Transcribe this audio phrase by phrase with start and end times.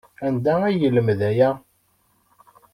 [0.27, 1.49] Anda ay yelmed aya?